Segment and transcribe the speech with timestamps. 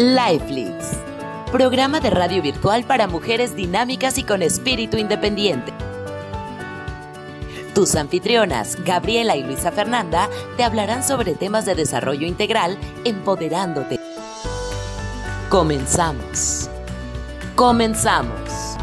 [0.00, 0.92] Lifelix,
[1.50, 5.72] programa de radio virtual para mujeres dinámicas y con espíritu independiente.
[7.74, 13.98] Tus anfitrionas, Gabriela y Luisa Fernanda, te hablarán sobre temas de desarrollo integral, empoderándote.
[15.48, 16.70] Comenzamos.
[17.56, 18.76] Comenzamos.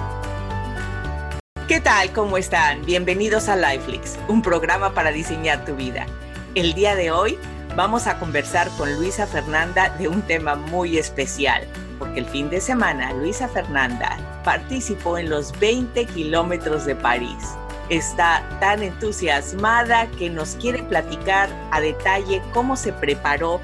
[1.69, 2.11] ¿Qué tal?
[2.11, 2.85] ¿Cómo están?
[2.85, 6.07] Bienvenidos a Lifelix, un programa para diseñar tu vida.
[6.55, 7.39] El día de hoy
[7.75, 11.63] vamos a conversar con Luisa Fernanda de un tema muy especial,
[11.99, 17.55] porque el fin de semana Luisa Fernanda participó en los 20 kilómetros de París.
[17.89, 23.59] Está tan entusiasmada que nos quiere platicar a detalle cómo se preparó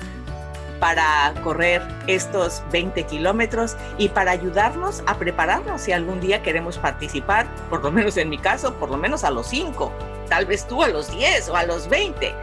[0.79, 7.47] para correr estos 20 kilómetros y para ayudarnos a prepararnos si algún día queremos participar,
[7.69, 9.91] por lo menos en mi caso, por lo menos a los 5,
[10.27, 12.33] tal vez tú a los 10 o a los 20,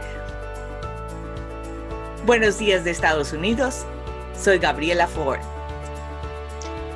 [2.25, 3.85] Buenos días de Estados Unidos.
[4.37, 5.39] Soy Gabriela Ford.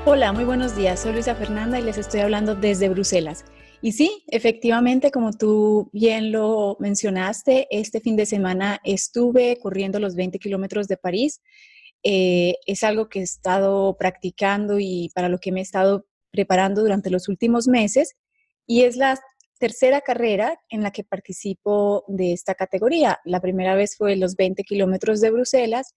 [0.06, 1.00] Hola, muy buenos días.
[1.00, 3.46] Soy Luisa Fernanda y les estoy hablando desde Bruselas.
[3.82, 10.16] Y sí, efectivamente, como tú bien lo mencionaste, este fin de semana estuve corriendo los
[10.16, 11.42] 20 kilómetros de París.
[12.04, 16.82] Eh, es algo que he estado practicando y para lo que me he estado preparando
[16.82, 18.18] durante los últimos meses.
[18.68, 19.18] Y es la
[19.64, 23.22] tercera carrera en la que participo de esta categoría.
[23.24, 25.96] La primera vez fue los 20 kilómetros de Bruselas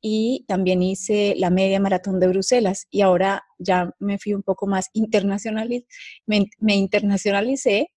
[0.00, 4.68] y también hice la media maratón de Bruselas y ahora ya me fui un poco
[4.68, 5.84] más internacional,
[6.26, 7.90] me, internacionalicé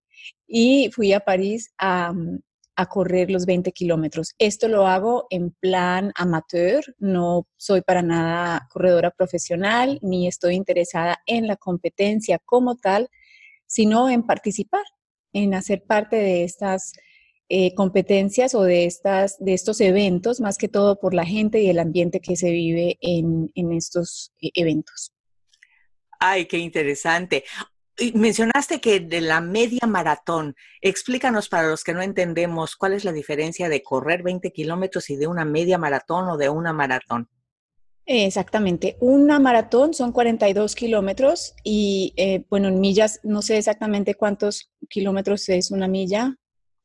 [0.48, 2.16] y fui a París a,
[2.76, 4.34] a correr los 20 kilómetros.
[4.40, 11.22] Esto lo hago en plan amateur, no soy para nada corredora profesional ni estoy interesada
[11.28, 13.08] en la competencia como tal,
[13.68, 14.82] sino en participar
[15.34, 16.94] en hacer parte de estas
[17.50, 21.70] eh, competencias o de, estas, de estos eventos, más que todo por la gente y
[21.70, 25.12] el ambiente que se vive en, estos eh, eventos.
[26.18, 27.44] Ay, qué interesante.
[28.14, 33.12] mencionaste que de la media maratón, explícanos para los que no entendemos cuál es la
[33.12, 37.28] diferencia de correr 20 kilómetros y de una media maratón o de una maratón.
[38.06, 38.98] Exactamente.
[39.00, 45.48] Una maratón son 42 kilómetros y, eh, bueno, en millas, no sé exactamente cuántos kilómetros
[45.50, 46.36] es una milla.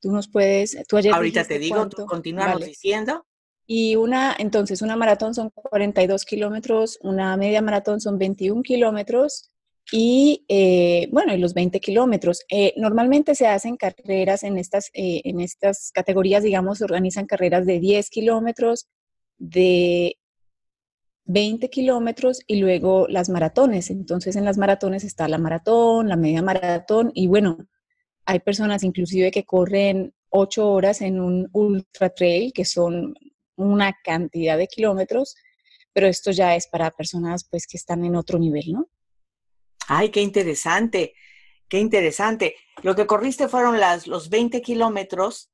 [0.01, 3.27] Tú nos puedes, tú ayer Ahorita te digo, tú continuamos diciendo.
[3.67, 9.51] Y una, entonces, una maratón son 42 kilómetros, una media maratón son 21 kilómetros
[9.91, 12.45] y, eh, bueno, y los 20 kilómetros.
[12.49, 17.81] Eh, normalmente se hacen carreras en estas, en estas categorías, digamos, se organizan carreras de
[17.81, 18.87] 10 kilómetros,
[19.39, 20.17] de
[21.27, 23.91] 20 kilómetros y luego las maratones.
[23.91, 27.59] Entonces en las maratones está la maratón, la media maratón y bueno,
[28.25, 33.15] hay personas inclusive que corren 8 horas en un ultra trail, que son
[33.57, 35.37] una cantidad de kilómetros,
[35.93, 38.89] pero esto ya es para personas pues que están en otro nivel, ¿no?
[39.89, 41.15] Ay, qué interesante,
[41.69, 42.57] qué interesante.
[42.83, 45.51] Lo que corriste fueron las, los 20 kilómetros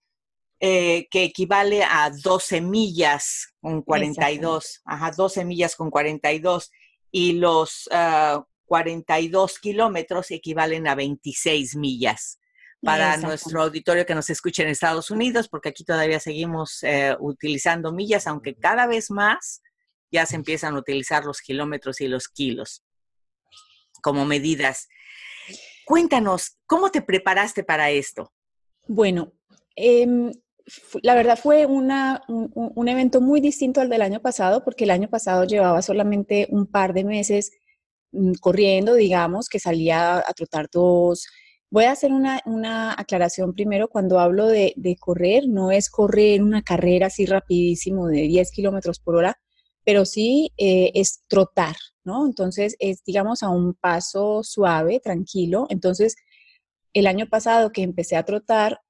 [0.64, 6.70] eh, que equivale a 12 millas con 42, ajá, 12 millas con 42,
[7.10, 7.88] y los
[8.66, 12.38] 42 ah, kilómetros equivalen a 26 millas
[12.80, 17.90] para nuestro auditorio que nos escuche en Estados Unidos, porque aquí todavía seguimos eh, utilizando
[17.90, 19.62] millas, aunque cada vez más
[20.12, 22.84] ya se empiezan a utilizar los kilómetros y los kilos
[24.00, 24.88] como medidas.
[25.86, 28.32] Cuéntanos, ¿cómo te preparaste para esto?
[28.86, 29.32] Bueno,
[29.74, 30.06] eh,
[31.02, 31.90] la verdad fue un,
[32.88, 36.92] evento muy distinto al del año pasado, porque el año pasado llevaba solamente un par
[36.94, 37.52] de meses
[38.12, 41.26] mm, corriendo, digamos, que salía a trotar dos.
[41.70, 47.06] Voy a hacer una, aclaración primero, cuando hablo de, correr, no es correr una carrera
[47.06, 49.38] así rapidísimo de 10 kilómetros por hora,
[49.84, 52.26] pero sí eh, es trotar, ¿no?
[52.26, 55.66] Entonces es, digamos, a un paso suave, tranquilo.
[55.70, 56.14] Entonces,
[56.92, 58.80] el año pasado que empecé a trotar,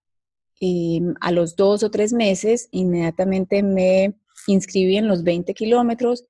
[1.21, 4.15] a los dos o tres meses, inmediatamente me
[4.47, 6.25] inscribí en los 20 kilómetros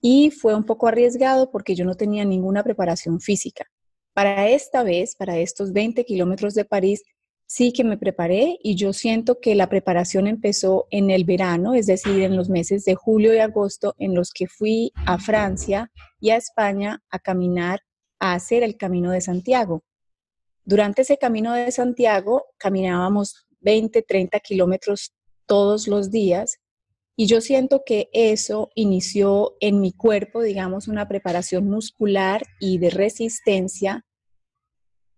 [0.00, 3.66] y fue un poco arriesgado porque yo no tenía ninguna preparación física.
[4.14, 7.02] Para esta vez, para estos 20 kilómetros de París,
[7.46, 11.86] sí que me preparé y yo siento que la preparación empezó en el verano, es
[11.86, 15.90] decir, en los meses de julio y agosto, en los que fui a Francia
[16.20, 17.80] y a España a caminar,
[18.20, 19.82] a hacer el Camino de Santiago.
[20.64, 25.12] Durante ese Camino de Santiago caminábamos 20, 30 kilómetros
[25.46, 26.58] todos los días.
[27.16, 32.90] Y yo siento que eso inició en mi cuerpo, digamos, una preparación muscular y de
[32.90, 34.04] resistencia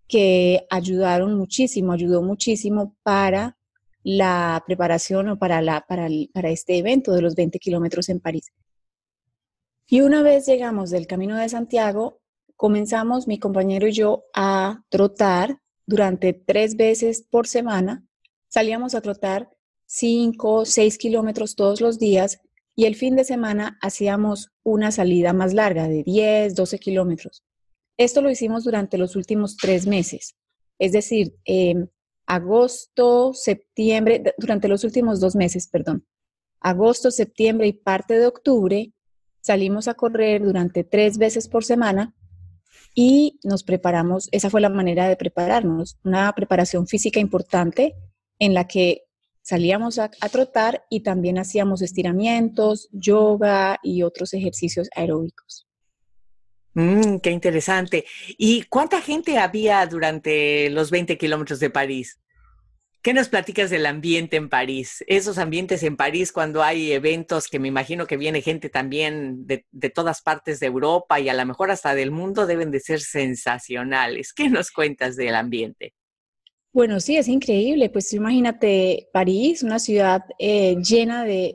[0.09, 3.57] que ayudaron muchísimo, ayudó muchísimo para
[4.03, 8.53] la preparación o para, la, para, para este evento de los 20 kilómetros en París.
[9.87, 12.21] Y una vez llegamos del Camino de Santiago,
[12.57, 18.07] comenzamos mi compañero y yo a trotar durante tres veces por semana.
[18.55, 19.51] Salíamos a trotar
[19.85, 22.39] cinco, seis kilómetros todos los días
[22.77, 27.43] y el fin de semana hacíamos una salida más larga de 10, 12 kilómetros.
[27.97, 30.37] Esto lo hicimos durante los últimos tres meses,
[30.79, 31.35] es decir,
[32.27, 36.07] agosto, septiembre, durante los últimos dos meses, perdón.
[36.61, 38.93] Agosto, septiembre y parte de octubre
[39.41, 42.15] salimos a correr durante tres veces por semana
[42.95, 47.97] y nos preparamos, esa fue la manera de prepararnos, una preparación física importante
[48.39, 49.05] en la que
[49.45, 55.69] salíamos a, trotar y también hacíamos estiramientos, yoga y otros ejercicios aeróbicos.
[56.73, 58.05] Mm, qué interesante.
[58.39, 62.21] ¿Y cuánta gente había durante los 20 kilómetros de París?
[63.03, 65.05] ¿Qué nos platicas del ambiente en París?
[65.07, 69.67] Esos ambientes en París cuando hay eventos que me imagino que viene gente también de,
[69.71, 73.01] de, todas partes de Europa y a lo mejor hasta del mundo deben de ser
[73.01, 74.33] sensacionales.
[74.33, 75.93] ¿Qué nos cuentas del ambiente?
[76.75, 77.89] Bueno, sí, es increíble.
[77.89, 81.55] Pues imagínate París, una ciudad eh, llena de,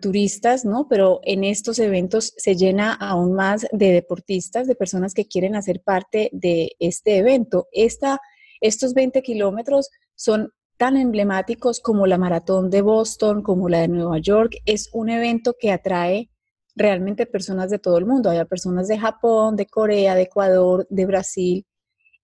[0.00, 0.88] turistas, ¿no?
[0.88, 5.82] Pero en estos eventos se llena aún más de deportistas, de personas que quieren hacer
[5.82, 7.68] parte de este evento.
[7.70, 8.18] Esta,
[8.62, 14.18] estos 20 kilómetros son tan emblemáticos como la maratón de Boston, como la de Nueva
[14.20, 14.54] York.
[14.64, 16.30] Es un evento que atrae
[16.74, 18.30] realmente personas de todo el mundo.
[18.30, 21.66] Hay personas de Japón, de Corea, de Ecuador, de Brasil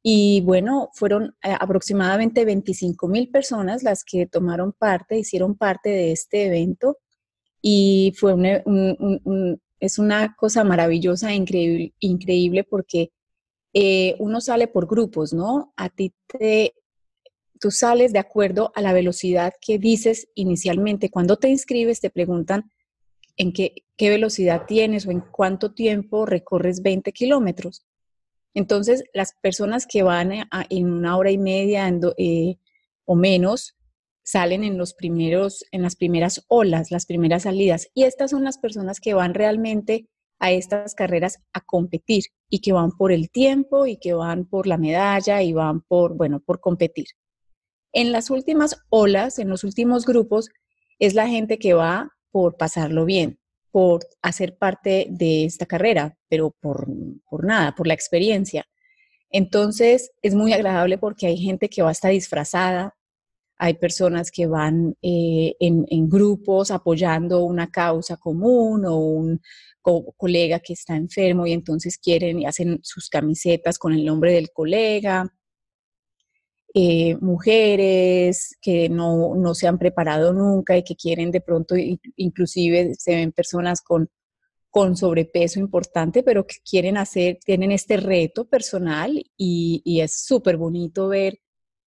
[0.03, 6.13] y bueno, fueron eh, aproximadamente 25 mil personas las que tomaron parte, hicieron parte de
[6.13, 6.99] este evento
[7.61, 8.35] y fue
[9.81, 13.13] es una cosa maravillosa, increíble, increíble porque
[13.73, 15.73] eh, uno sale por grupos, ¿no?
[15.77, 16.75] A ti te,
[17.59, 21.11] tú sales de acuerdo a la velocidad que dices inicialmente.
[21.11, 22.71] Cuando te inscribes te preguntan
[23.37, 27.85] en qué, qué velocidad tienes o en cuánto tiempo recorres 20 kilómetros.
[28.55, 30.33] Entonces, las personas que van
[30.69, 31.89] en una hora y media
[32.19, 32.57] eh,
[33.05, 33.77] o menos
[34.23, 37.89] salen en los primeros, en las primeras olas, las primeras salidas.
[37.95, 40.09] Y estas son las personas que van realmente
[40.39, 44.67] a estas carreras a competir y que van por el tiempo y que van por
[44.67, 47.07] la medalla y van por, bueno, por competir.
[47.93, 50.51] En las últimas olas, en los últimos grupos,
[51.01, 53.40] es la gente que va por pasarlo bien,
[53.71, 56.87] por hacer parte de esta carrera, pero por,
[57.45, 58.67] nada, por la experiencia.
[59.31, 62.97] Entonces es muy agradable porque hay gente que va a estar disfrazada,
[63.59, 69.41] hay personas que van eh, en, grupos apoyando una causa común o un
[70.17, 74.51] colega que está enfermo y entonces quieren y hacen sus camisetas con el nombre del
[74.51, 75.31] colega.
[76.73, 81.75] Eh, mujeres que no, no, se han preparado nunca y que quieren de pronto,
[82.17, 84.09] inclusive se ven personas con,
[84.71, 91.09] con sobrepeso importante, pero que quieren hacer, tienen este reto personal y, es súper bonito
[91.09, 91.41] ver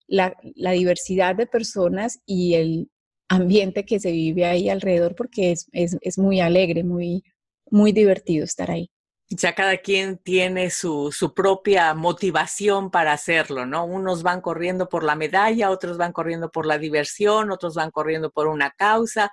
[0.07, 2.91] la, la, diversidad de personas y el
[3.29, 7.23] ambiente que se vive ahí alrededor porque es, es, es muy alegre, muy,
[7.71, 8.91] muy divertido estar ahí
[9.35, 13.85] ya cada quien tiene su, su, propia motivación para hacerlo, ¿no?
[13.85, 18.31] Unos van corriendo por la medalla, otros van corriendo por la diversión, otros van corriendo
[18.31, 19.31] por una causa,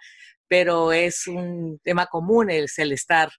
[0.49, 3.31] pero es un tema común el, el estar,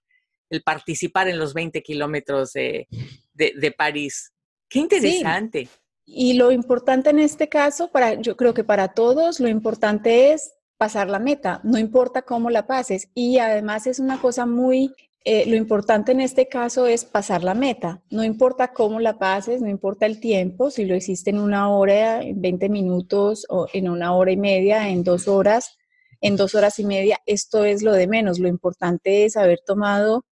[0.50, 2.88] el participar en los 20 kilómetros de,
[3.34, 4.32] de, París.
[4.68, 5.68] Qué interesante.
[6.04, 10.54] Y lo importante en este caso, para, yo creo que para todos, lo importante es
[10.78, 13.08] pasar la meta, no importa cómo la pases.
[13.14, 14.92] Y además es una cosa muy
[15.24, 18.02] eh, lo importante en este caso es pasar la meta.
[18.10, 22.22] No importa cómo la pases, no importa el tiempo, si lo hiciste en una hora,
[22.22, 25.78] en 20 minutos o en una hora y media, en dos horas,
[26.20, 28.38] en dos horas y media, esto es lo de menos.
[28.38, 30.24] Lo importante es haber tomado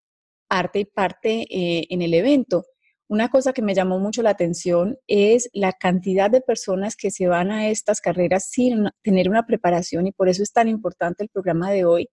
[0.49, 2.65] parte y parte eh, en el evento.
[3.09, 7.27] Una cosa que me llamó mucho la atención es la cantidad de personas que se
[7.27, 11.29] van a estas carreras sin tener una preparación y por eso es tan importante el
[11.29, 12.09] programa de hoy,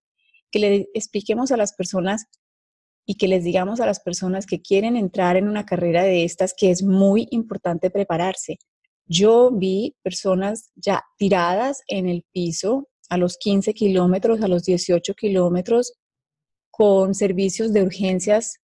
[0.50, 2.26] que le expliquemos a las personas
[3.10, 6.52] y que les digamos a las personas que quieren entrar en una carrera de estas
[6.54, 8.58] que es muy importante prepararse.
[9.06, 15.14] Yo vi personas ya tiradas en el piso a los 15 kilómetros, a los 18
[15.14, 15.94] kilómetros,
[16.70, 18.58] con servicios de urgencias,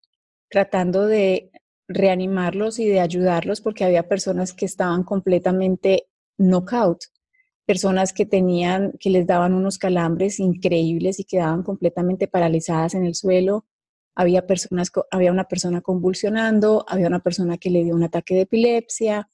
[0.50, 1.50] tratando de
[1.88, 6.04] reanimarlos y de ayudarlos porque había personas que estaban completamente
[6.36, 6.98] knockout,
[7.64, 13.14] personas que tenían, que les daban unos calambres increíbles y quedaban completamente paralizadas en el
[13.14, 13.64] suelo,
[14.14, 18.42] había, personas, había una persona convulsionando, había una persona que le dio un ataque de
[18.42, 19.28] epilepsia.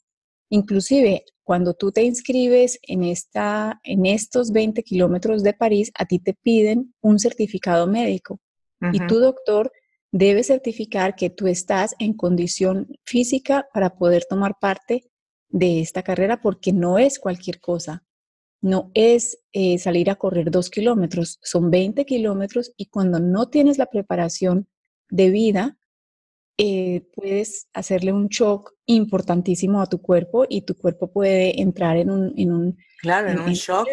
[0.49, 6.19] Inclusive, cuando tú te inscribes en, esta, en estos 20 kilómetros de París, a ti
[6.19, 8.41] te piden un certificado médico
[8.93, 9.71] y tu doctor
[10.11, 15.11] debe certificar que tú estás en condición física para poder tomar parte
[15.49, 18.05] de esta carrera porque no es cualquier cosa.
[18.61, 23.79] No es eh, salir a correr dos kilómetros, son 20 kilómetros y cuando no tienes
[23.79, 24.69] la preparación
[25.09, 25.79] debida,
[26.59, 32.11] eh, puedes hacerle un shock importantísimo a tu cuerpo y tu cuerpo puede entrar en
[32.11, 32.35] un...
[32.37, 33.89] En un claro, en, un shock.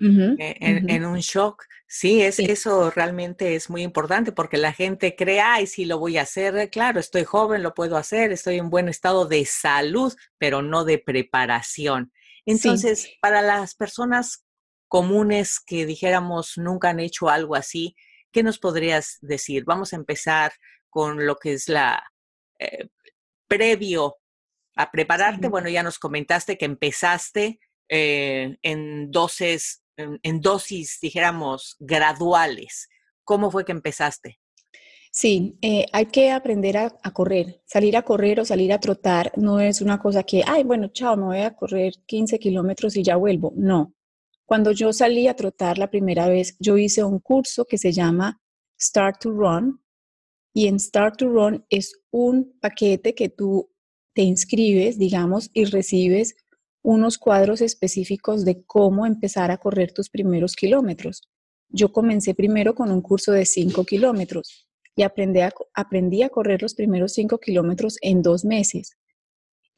[0.00, 1.64] E, en, un shock.
[1.86, 6.16] Sí, es, eso realmente es muy importante porque la gente cree, ay, sí lo voy
[6.16, 10.62] a hacer, claro, estoy joven, lo puedo hacer, estoy en buen estado de salud, pero
[10.62, 12.12] no de preparación.
[12.46, 14.44] Entonces, para las personas
[14.88, 17.94] comunes que dijéramos nunca han hecho algo así,
[18.32, 19.64] ¿qué nos podrías decir?
[19.64, 20.52] Vamos a empezar
[20.88, 22.02] con lo que es la
[22.58, 22.88] eh,
[23.48, 24.16] previo
[24.76, 25.48] a prepararte.
[25.48, 32.88] Bueno, ya nos comentaste que empezaste eh, en dosis, en, dosis, dijéramos, graduales.
[33.24, 34.40] ¿Cómo fue que empezaste?
[35.12, 37.62] Sí, eh, hay que aprender a, correr.
[37.66, 41.16] Salir a correr o salir a trotar no es una cosa que, ay, bueno, chao,
[41.16, 43.52] me voy a correr 15 kilómetros y ya vuelvo.
[43.56, 43.92] No.
[44.46, 48.40] Cuando yo salí a trotar la primera vez, yo hice un curso que se llama
[48.80, 49.80] Start to Run.
[50.54, 53.70] Y en Start to Run es un paquete que tú
[54.14, 56.36] te inscribes, digamos, y recibes
[56.82, 61.22] unos cuadros específicos de cómo empezar a correr tus primeros kilómetros.
[61.68, 64.69] Yo comencé primero con un curso de 5 kilómetros
[65.00, 68.98] y aprendí a, aprendí a correr los primeros 5 kilómetros en dos meses.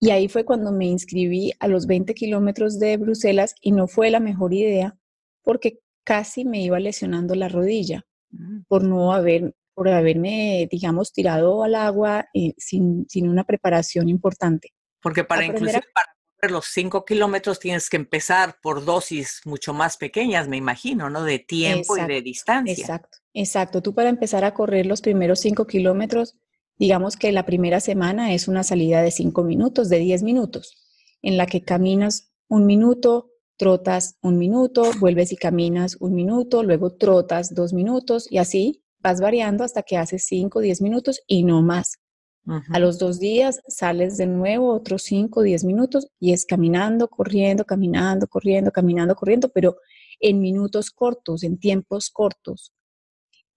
[0.01, 4.11] Y ahí fue cuando me inscribí a los 20 kilómetros de Bruselas y no fue
[4.11, 4.97] la mejor idea
[5.45, 8.63] porque casi me iba lesionando la rodilla mm.
[8.67, 14.71] por no haber, por haberme, digamos, tirado al agua eh, sin, sin, una preparación importante.
[15.01, 20.49] Porque para inclusive para los cinco kilómetros tienes que empezar por dosis mucho más pequeñas,
[20.49, 21.23] me imagino, ¿no?
[21.23, 22.73] De tiempo y de distancia.
[22.73, 23.83] Exacto, exacto.
[23.83, 26.37] Tú para empezar a correr los primeros cinco kilómetros,
[26.79, 30.77] digamos que la primera semana es una salida de cinco minutos, de diez minutos,
[31.23, 36.95] en la que caminas un minuto, trotas un minuto, vuelves y caminas un minuto, luego
[36.95, 41.63] trotas dos minutos y así vas variando hasta que haces cinco, diez minutos y no
[41.63, 41.99] más.
[42.45, 47.07] A los dos días sales de nuevo otros 5 o 10 minutos y es caminando,
[47.07, 49.77] corriendo, caminando, corriendo, caminando, corriendo, pero
[50.19, 52.73] en minutos cortos, en tiempos cortos.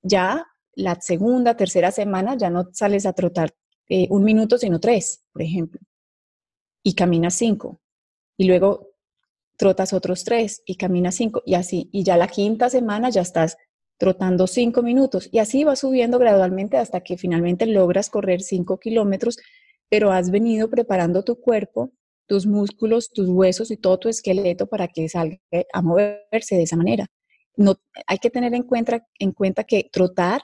[0.08, 0.46] Ya
[0.76, 3.56] la segunda, tercera semana ya no sales a trotar
[3.90, 5.82] eh, un minuto, sino tres, por ejemplo,
[6.84, 7.82] y caminas cinco.
[8.38, 8.92] Y luego
[9.58, 11.90] trotas otros tres y caminas cinco y así.
[11.92, 13.58] Y ya la quinta semana ya estás
[13.98, 19.38] trotando cinco minutos y así va subiendo gradualmente hasta que finalmente logras correr cinco kilómetros,
[19.90, 21.94] pero has venido preparando tu cuerpo,
[22.28, 25.40] tus músculos, tus huesos y todo tu esqueleto para que salga
[25.74, 27.08] a moverse de esa manera.
[27.58, 30.42] No, hay que tener en cuenta, en cuenta que trotar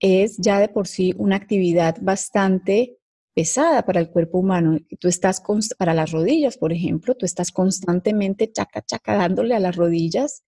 [0.00, 2.98] es ya de por sí una actividad bastante
[3.34, 4.78] pesada para el cuerpo humano.
[4.98, 5.42] Tú estás
[5.78, 10.42] para las rodillas, por ejemplo, tú estás constantemente chaca chaca dándole a las rodillas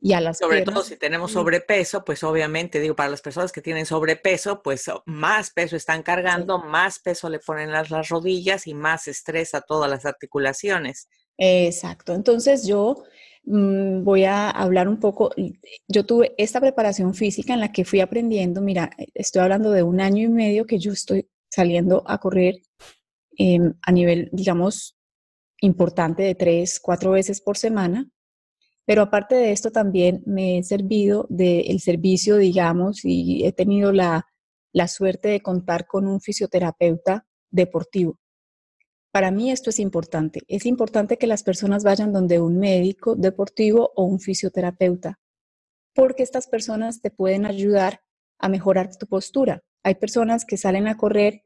[0.00, 3.62] y a las Sobre todo si tenemos sobrepeso, pues obviamente, digo, para las personas que
[3.62, 8.74] tienen sobrepeso, pues más peso están cargando, más peso le ponen las, las rodillas y
[8.74, 11.08] más estrés a todas las articulaciones.
[11.38, 12.14] Exacto.
[12.14, 13.02] Entonces yo
[13.46, 15.30] mm, voy a hablar un poco,
[15.88, 20.00] yo tuve esta preparación física en la que fui aprendiendo, mira, estoy hablando de un
[20.00, 22.56] año y medio que yo estoy saliendo a correr
[23.38, 24.96] em, a nivel, digamos,
[25.60, 28.10] importante de tres, cuatro veces por semana
[28.86, 34.26] pero aparte de esto también me he servido del servicio, digamos, y he tenido la,
[34.86, 38.20] suerte de contar con un fisioterapeuta deportivo.
[39.16, 40.42] Para mí esto es importante.
[40.46, 45.18] Es importante que las personas vayan donde un médico deportivo o un fisioterapeuta,
[45.94, 48.02] porque estas personas te pueden ayudar
[48.38, 49.62] a mejorar tu postura.
[49.82, 51.44] Hay personas que salen a correr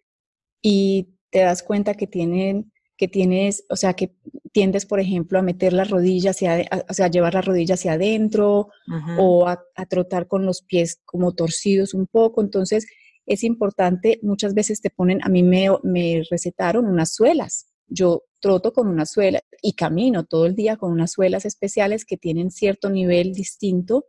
[0.61, 4.17] y te das cuenta que tienen que tienes, o sea, que
[4.51, 7.93] tiendes, por ejemplo, a meter las rodillas hacia, o sea, a llevar las rodillas hacia
[7.93, 8.69] adentro
[9.17, 12.43] o a, trotar con los pies como torcidos un poco.
[12.43, 12.85] Entonces,
[13.31, 17.69] es importante, muchas veces te ponen, a mí me, me recetaron unas suelas.
[17.87, 22.17] Yo troto con una suela y camino todo el día con unas suelas especiales que
[22.17, 24.07] tienen cierto nivel distinto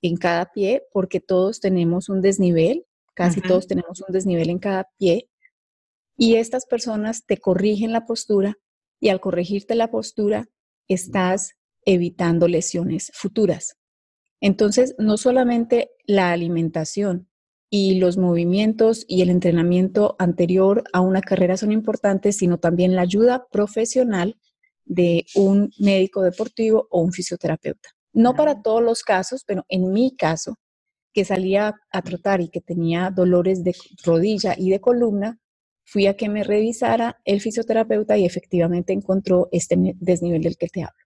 [0.00, 4.88] en cada pie, porque todos tenemos un desnivel, casi todos tenemos un desnivel en cada
[4.98, 5.28] pie.
[6.16, 8.56] Y estas personas te corrigen la postura
[8.98, 10.48] y al corregirte la postura
[10.88, 11.52] estás
[11.84, 13.76] evitando lesiones futuras.
[14.40, 17.28] Entonces, no solamente la alimentación
[17.76, 23.02] y los movimientos y el entrenamiento anterior a una carrera son importantes, sino también la
[23.02, 24.36] ayuda profesional
[24.84, 27.88] de un médico deportivo o un fisioterapeuta.
[28.12, 30.54] No para todos los casos, pero en mi caso,
[31.12, 35.40] que salía a trotar y que tenía dolores de rodilla y de columna,
[35.84, 40.82] fui a que me revisara el fisioterapeuta y efectivamente encontró este desnivel del que te
[40.84, 41.03] hablo.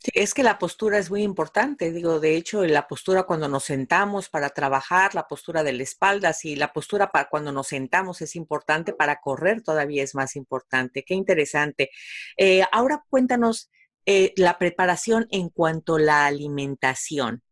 [0.00, 3.64] Sí, es que la postura es muy importante, digo, de hecho, la postura cuando nos
[3.64, 8.20] sentamos para trabajar, la postura de la espalda, si la postura para cuando nos sentamos
[8.22, 11.02] es importante, para correr todavía es más importante.
[11.04, 11.90] Qué interesante.
[12.36, 13.70] Eh, ahora cuéntanos
[14.06, 17.42] eh, la preparación en cuanto a la alimentación.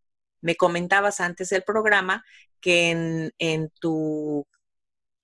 [0.41, 2.25] Me comentabas antes del programa
[2.61, 4.47] que en, en tu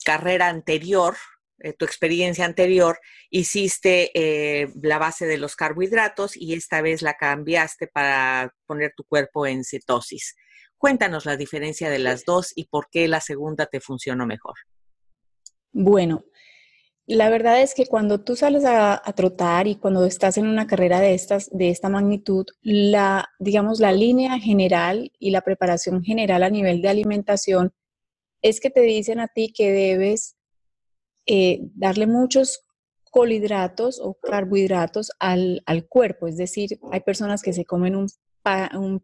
[0.04, 1.16] carrera anterior,
[1.62, 2.98] eh, tu experiencia anterior,
[3.30, 9.04] hiciste eh, la base de los carbohidratos y esta vez la cambiaste para poner tu
[9.04, 10.36] cuerpo en cetosis.
[10.76, 14.54] Cuéntanos la diferencia de las dos y por qué la segunda te funcionó mejor.
[15.72, 16.24] Bueno,
[17.06, 20.66] la verdad es que cuando tú sales a, a, trotar y cuando estás en una
[20.66, 26.42] carrera de, estas, de esta magnitud, la, digamos, la línea general y la preparación general
[26.42, 27.72] a nivel de alimentación
[28.42, 30.36] es que te dicen a ti que debes
[31.26, 32.64] eh, darle muchos
[33.12, 36.26] colhidratos o carbohidratos al, cuerpo.
[36.26, 38.08] Es decir, hay personas que se comen un,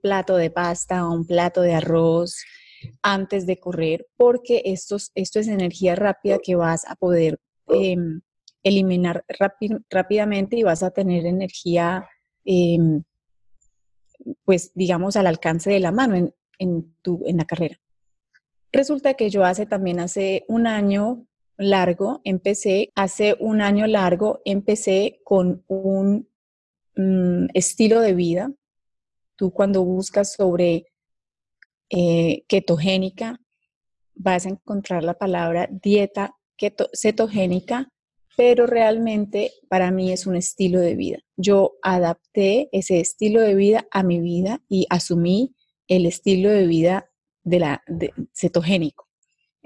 [0.01, 2.43] plato de pasta o un plato de arroz
[3.03, 8.21] antes de correr porque esto, esto es energía rápida que vas a poder em,
[8.63, 9.25] eliminar
[9.91, 12.09] rápidamente y vas a tener energía,
[12.45, 13.05] em,
[14.45, 17.79] pues digamos, al alcance de la mano en, en, tu, en la carrera.
[18.73, 21.28] Resulta que yo hace también hace un año
[21.59, 26.29] largo, empecé, hace un año largo, empecé con un
[26.97, 28.53] mm, estilo de vida.
[29.37, 30.87] Tú cuando buscas sobre
[31.91, 33.41] eh, ketogénica,
[34.15, 36.37] vas a encontrar la palabra dieta
[36.93, 37.89] cetogénica,
[38.37, 41.19] pero realmente para mí es un estilo de vida.
[41.37, 45.55] Yo adapté ese estilo de vida a mi vida y asumí
[45.89, 47.11] el estilo de vida
[47.43, 47.83] de la
[48.33, 49.08] cetogénico.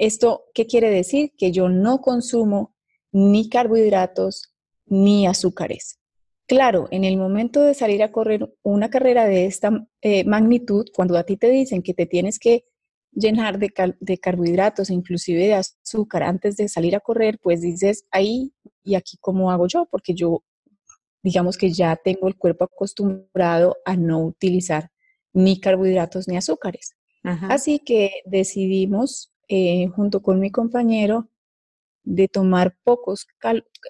[0.02, 1.30] ¿Esto qué quiere decir?
[1.38, 2.74] Que yo no consumo
[3.12, 4.52] ni carbohidratos
[4.86, 6.00] ni azúcares.
[6.48, 11.16] Claro, en el momento de salir a correr una carrera de esta eh, magnitud, cuando
[11.16, 12.64] a ti te dicen que te tienes que
[13.12, 18.52] llenar de, de, carbohidratos, inclusive de azúcar, antes de salir a correr, pues dices, ahí
[18.82, 20.42] y aquí cómo hago yo, porque yo,
[21.22, 24.90] digamos que ya tengo el cuerpo acostumbrado a no utilizar
[25.32, 26.96] ni carbohidratos ni azúcares.
[27.22, 31.28] Así que decidimos eh, junto con mi compañero
[32.04, 33.26] de tomar pocos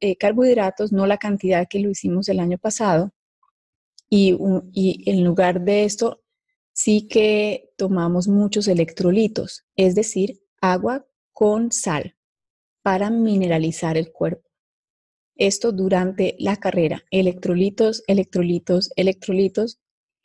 [0.01, 3.12] eh, carbohidratos, no la cantidad que lo hicimos el año pasado.
[4.11, 4.37] Y
[5.07, 6.25] en lugar de esto,
[6.72, 12.16] sí que tomamos muchos electrolitos, es decir, agua con sal
[12.83, 14.51] para mineralizar el cuerpo.
[15.37, 19.79] Esto durante la carrera, electrolitos, electrolitos, electrolitos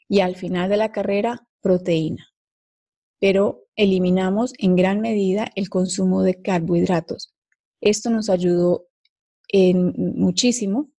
[0.10, 2.28] y al final de la carrera, proteína.
[3.20, 7.34] Pero eliminamos en gran medida el consumo de carbohidratos.
[7.80, 8.88] Esto nos ayudó
[9.50, 10.90] en muchísimo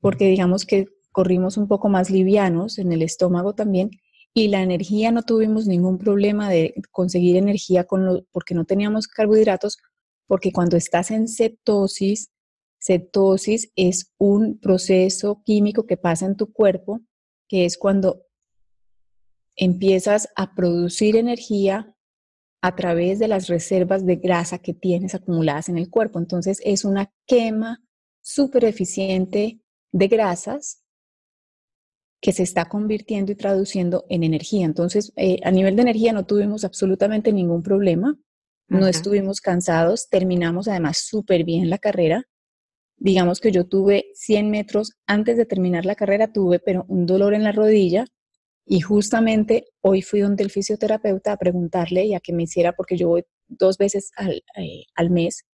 [0.00, 3.90] porque digamos que corrimos un poco más livianos en el estómago también
[4.34, 9.78] y la energía no tuvimos ningún problema de conseguir energía con porque no teníamos carbohidratos
[10.26, 12.30] porque cuando estás en cetosis,
[12.78, 17.00] cetosis es un proceso químico que pasa en tu cuerpo
[17.48, 18.22] que es cuando
[19.56, 21.96] empiezas a producir energía
[22.60, 26.18] a través de las reservas de grasa que tienes acumuladas en el cuerpo.
[26.18, 27.82] Entonces es una quema
[28.20, 29.60] súper eficiente
[29.92, 30.82] de grasas
[32.20, 34.66] que se está convirtiendo y traduciendo en energía.
[34.66, 38.18] Entonces, eh, a nivel de energía no tuvimos absolutamente ningún problema,
[38.66, 42.24] no estuvimos cansados, terminamos además súper bien la carrera.
[42.96, 47.32] Digamos que yo tuve 100 metros antes de terminar la carrera, tuve pero un dolor
[47.32, 48.04] en la rodilla
[48.68, 52.96] y justamente hoy fui donde el fisioterapeuta a preguntarle y a que me hiciera, porque
[52.96, 55.46] yo voy dos veces al, eh, al mes,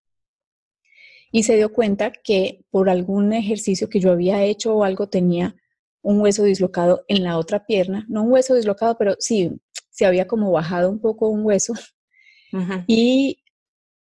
[1.31, 5.57] y se dio cuenta que por algún ejercicio que yo había hecho o algo tenía
[6.03, 9.51] un hueso dislocado en la otra pierna, no un hueso dislocado, pero sí,
[9.91, 11.75] se había como bajado un poco un hueso.
[12.87, 13.43] Y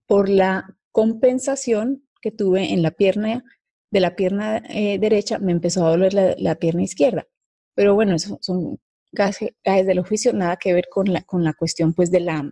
[0.07, 3.43] por la compensación que tuve en la pierna,
[3.91, 7.27] de la pierna eh, derecha, me empezó a doler la, la, pierna izquierda.
[7.75, 8.79] Pero bueno, eso son
[9.17, 12.49] gajes del oficio, nada que ver con la, con la cuestión pues de la,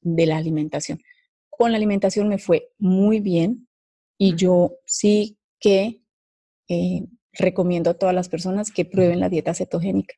[0.00, 1.02] de la alimentación.
[1.50, 3.68] Con la alimentación me fue muy bien
[4.16, 6.00] y yo sí que
[6.68, 10.14] eh, recomiendo a todas las personas que prueben la dieta cetogénica.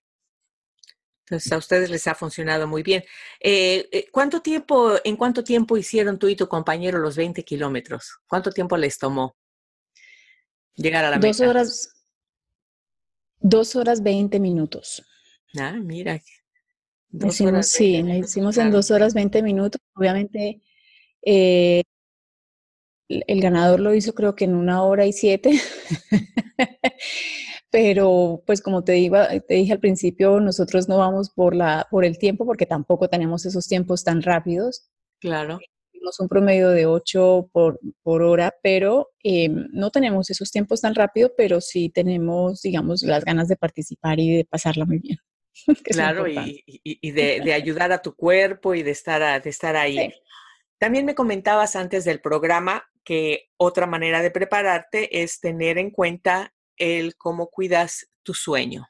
[1.24, 3.02] Entonces a ustedes les ha funcionado muy bien.
[3.40, 8.20] Eh, eh, ¿Cuánto tiempo, en cuánto tiempo hicieron tú y tu compañero los 20 kilómetros?
[8.28, 9.34] ¿Cuánto tiempo les tomó
[10.76, 11.96] llegar a la dos Horas,
[13.40, 15.04] dos horas 20 minutos.
[15.58, 16.20] Ah, mira.
[17.62, 19.80] sí, la hicimos en dos horas 20 minutos.
[19.94, 20.60] Obviamente,
[21.22, 21.82] eh,
[23.08, 25.50] el ganador lo hizo creo que en una hora y siete.
[27.70, 32.04] Pero, pues como te, digo, te dije al principio, nosotros no vamos por, la, por
[32.04, 34.88] el tiempo porque tampoco tenemos esos tiempos tan rápidos.
[35.20, 35.58] Claro.
[36.20, 41.32] Un promedio de 8 por, por hora, pero em, no tenemos esos tiempos tan rápido,
[41.36, 45.18] pero sí tenemos, digamos, las ganas de participar y de pasarla muy bien.
[45.84, 50.12] claro, y, y, de, de, ayudar a tu cuerpo y de estar, de estar ahí.
[50.78, 56.52] También me comentabas antes del programa que otra manera de prepararte es tener en cuenta
[56.76, 58.88] el cómo cuidas tu sueño.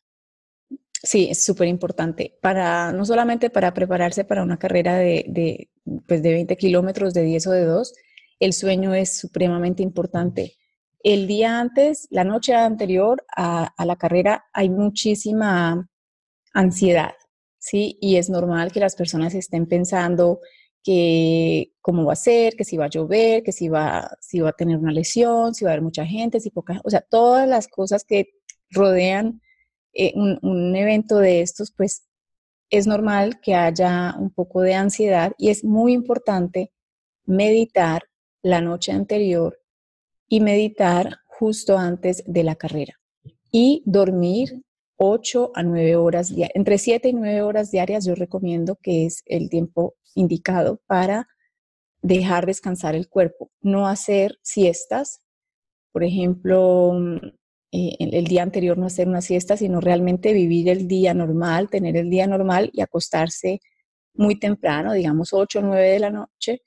[1.02, 2.37] Sí, es súper importante.
[2.40, 5.70] Para, no solamente para prepararse para una carrera de, de,
[6.09, 7.94] pues de 20 kilómetros, de 10 o de 2,
[8.40, 10.57] el sueño es supremamente importante.
[11.05, 15.88] El día antes, la noche anterior a, a la carrera, hay muchísima
[16.57, 17.14] ansiedad,
[17.59, 17.99] ¿sí?
[18.01, 20.40] Y es normal que las personas estén pensando
[20.83, 24.51] que cómo va a ser, que si va a llover, que si va, si va
[24.51, 27.49] a tener una lesión, si va a haber mucha gente, si poca, o sea, todas
[27.49, 28.31] las cosas que
[28.71, 29.42] rodean
[29.92, 32.07] eh, un, un, evento de estos, pues
[32.71, 36.73] es normal que haya un poco de ansiedad y es muy importante
[37.25, 38.03] meditar
[38.42, 39.59] la noche anterior
[40.29, 42.95] y meditar justo antes de la carrera
[43.51, 44.65] y dormir
[44.96, 46.56] 8 a 9 horas diarias.
[46.56, 51.28] Entre 7 y 9 horas diarias yo recomiendo que es el tiempo indicado para
[52.02, 53.50] dejar descansar el cuerpo.
[53.61, 55.20] No hacer siestas,
[55.92, 57.16] por ejemplo, mm,
[57.72, 61.96] eh, el, día anterior no hacer una siesta, sino realmente vivir el día normal, tener
[61.96, 63.61] el día normal y acostarse
[64.14, 66.62] muy temprano, digamos 8 o 9 de la noche,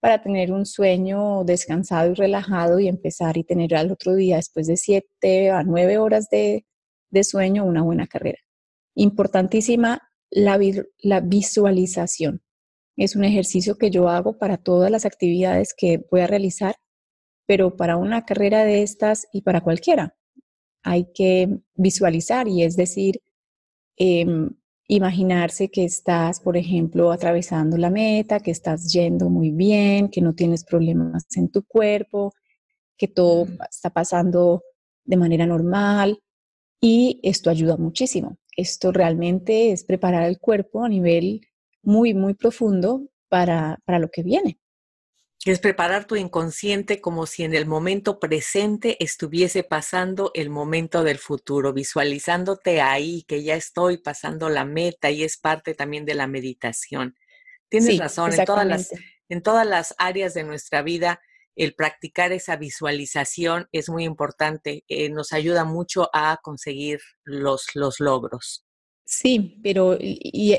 [0.00, 4.66] para tener un sueño descansado y relajado y empezar y tener al otro día, después
[4.66, 6.64] de 7 a 9 horas de,
[7.12, 8.38] de sueño una buena carrera.
[8.96, 10.58] Importantísima la,
[10.98, 12.42] la, visualización.
[12.96, 16.74] Es un ejercicio que yo hago para todas las actividades que voy a realizar,
[17.46, 20.16] pero para una carrera de estas y para cualquiera
[20.82, 23.20] hay que visualizar y es decir,
[23.96, 24.26] eh,
[24.88, 30.34] imaginarse que estás, por ejemplo, atravesando la meta, que estás yendo muy bien, que no
[30.34, 32.32] tienes problemas en tu cuerpo,
[32.96, 34.62] que todo está pasando
[35.04, 36.18] de manera normal,
[36.82, 38.36] y esto ayuda muchísimo.
[38.56, 41.48] Esto realmente es preparar el cuerpo a nivel
[41.82, 44.58] muy, muy profundo para, para lo que viene.
[45.44, 51.18] Es preparar tu inconsciente como si en el momento presente estuviese pasando el momento del
[51.18, 56.26] futuro, visualizándote ahí, que ya estoy pasando la meta y es parte también de la
[56.26, 57.16] meditación.
[57.68, 58.90] Tienes razón, en todas, las,
[59.28, 61.20] en todas las áreas de nuestra vida
[61.56, 68.00] el practicar esa visualización es muy importante, eh, nos ayuda mucho a conseguir los, los
[68.00, 68.64] logros.
[69.04, 70.56] Sí, pero y,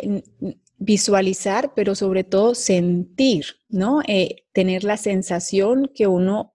[0.78, 4.02] visualizar, pero sobre todo sentir, ¿no?
[4.08, 6.54] Eh, tener la sensación que uno,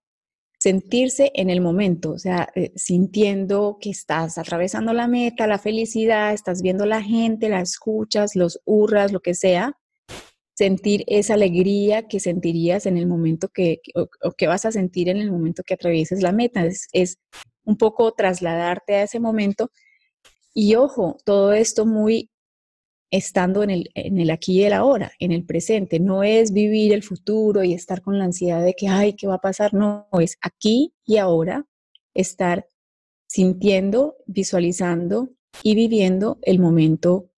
[0.59, 6.35] sentirse en el momento, o sea, eh, sintiendo que estás atravesando la meta, la felicidad,
[6.35, 9.78] estás viendo la gente, la escuchas, los hurras, lo que sea,
[10.59, 15.19] sentir esa alegría que sentirías en el momento que, o, que vas a sentir en
[15.19, 16.65] el momento que atravieses la meta.
[16.67, 17.19] Es, es,
[17.63, 19.71] un poco trasladarte a ese momento.
[20.55, 22.31] Y ojo, todo esto muy
[23.13, 26.01] estando en el, en el aquí y el ahora, en el presente.
[26.01, 29.35] No es vivir el futuro y estar con la ansiedad de que, ay, ¿qué va
[29.35, 29.75] a pasar?
[29.75, 31.67] No, es aquí y ahora
[32.15, 32.67] estar
[33.29, 35.31] sintiendo, visualizando
[35.63, 37.31] y viviendo el momento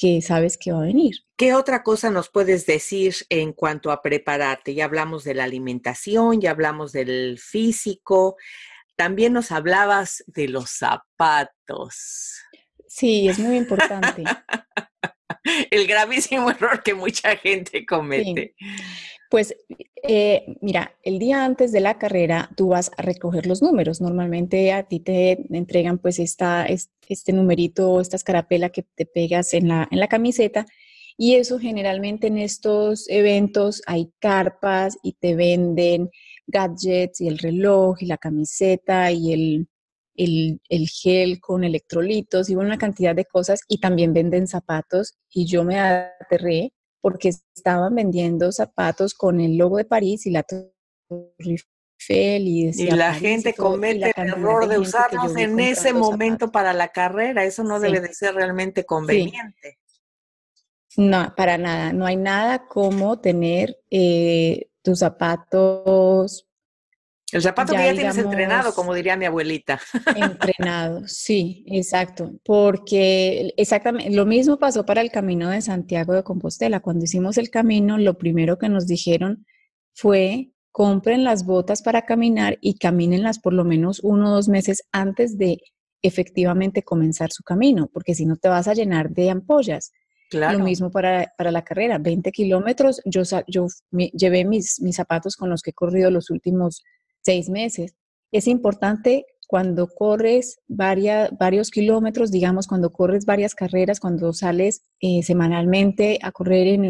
[0.00, 1.16] que sabes que va a venir.
[1.36, 4.72] ¿Qué otra cosa nos puedes decir en cuanto a prepararte?
[4.72, 8.36] Ya hablamos de la alimentación, ya hablamos del físico,
[8.94, 12.36] también nos hablabas de los zapatos.
[12.86, 14.22] Sí, es muy importante.
[15.70, 18.54] El gravísimo error que mucha gente comete.
[19.28, 19.54] Pues
[20.02, 24.00] eh, mira, el día antes de la carrera tú vas a recoger los números.
[24.00, 29.68] Normalmente a ti te entregan pues esta, este numerito, esta escarapela que te pegas en
[29.68, 30.66] la, en la camiseta.
[31.18, 36.10] Y eso generalmente en estos eventos hay carpas y te venden
[36.46, 39.68] gadgets y el reloj y la camiseta y el,
[40.14, 43.60] el, el, gel con electrolitos y una cantidad de cosas.
[43.68, 45.18] Y también venden zapatos.
[45.30, 46.72] Y yo me aterré
[47.08, 50.72] porque estaban vendiendo zapatos con el logo de París y la Torre
[51.38, 56.72] Eiffel y decía Y la gente comete el error de, usarlos en ese momento para
[56.72, 59.78] la carrera, eso no debe de ser realmente conveniente.
[60.96, 66.47] No, para nada, no hay nada como tener eh, tus zapatos
[67.30, 69.78] El zapato que ya tienes entrenado, como diría mi abuelita.
[70.16, 72.32] Entrenado, sí, exacto.
[72.42, 76.80] Porque exactamente lo mismo pasó para el camino de Santiago de Compostela.
[76.80, 79.44] Cuando hicimos el camino, lo primero que nos dijeron
[79.94, 84.84] fue compren las botas para caminar y camínenlas por lo menos uno o dos meses
[84.92, 85.58] antes de
[86.02, 89.92] efectivamente comenzar su camino, porque si no te vas a llenar de ampollas.
[90.30, 93.00] Lo mismo para, la carrera, 20 kilómetros.
[93.06, 96.84] Yo, yo llevé mis, mis zapatos con los que he corrido los últimos
[97.28, 97.94] seis meses.
[98.32, 106.18] Es importante cuando corres varios kilómetros, digamos, cuando corres varias carreras, cuando sales eh, semanalmente
[106.22, 106.80] a correr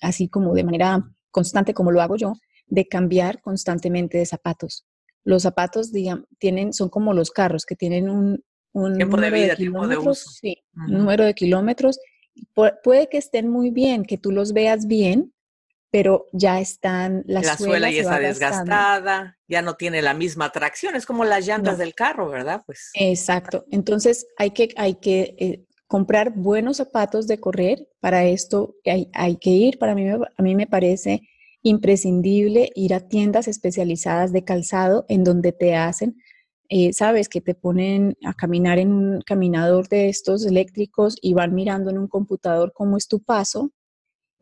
[0.00, 2.32] así como de manera constante, como lo hago yo,
[2.66, 4.84] de cambiar constantemente de zapatos.
[5.22, 8.42] Los zapatos, digamos, tienen, son como los carros que tienen un,
[8.74, 12.00] número de, kilómetros, Sí, número de kilómetros.
[12.82, 15.32] puede que estén muy bien, que tú los veas bien,
[15.90, 20.94] pero ya están las la suela ya está desgastada, ya no tiene la misma tracción,
[20.94, 22.62] es como las llantas del carro, ¿verdad?
[22.66, 22.90] Pues.
[22.94, 23.64] Exacto.
[23.70, 27.88] Entonces hay que, hay que eh, comprar buenos zapatos de correr.
[28.00, 29.78] Para esto hay, hay que ir.
[29.78, 31.22] Para mí, a mí me parece
[31.62, 36.16] imprescindible ir a tiendas especializadas de calzado en donde te hacen,
[36.68, 41.54] eh, sabes, que te ponen a caminar en un caminador de estos eléctricos y van
[41.54, 43.70] mirando en un computador cómo es tu paso.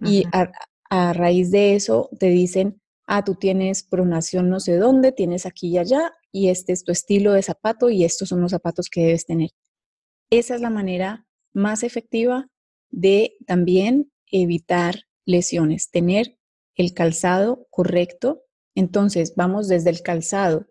[0.01, 0.51] Y a
[0.91, 5.79] raíz de eso te dicen, ah, tú tienes pronación no sé dónde, tienes aquí y
[5.79, 9.27] allá, y este es tu estilo de zapato y estos son los zapatos que debes
[9.27, 9.51] tener.
[10.31, 12.49] Esa es la manera más efectiva
[12.91, 16.39] de también evitar lesiones, tener
[16.75, 18.43] el calzado correcto.
[18.75, 20.67] Entonces, vamos desde el calzado,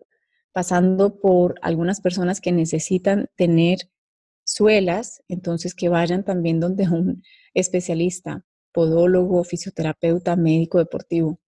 [0.52, 3.78] pasando por algunas personas que necesitan tener
[4.44, 7.22] suelas, entonces que vayan también donde un
[7.54, 8.44] especialista
[8.74, 11.38] podólogo, fisioterapeuta, médico deportivo.